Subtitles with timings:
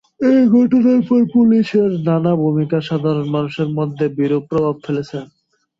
[0.27, 5.17] এ ঘটনার পর পুলিশের নানা ভূমিকা সাধারণ মানুষের মধ্যে বিরূপ প্রভাব ফেলেছে।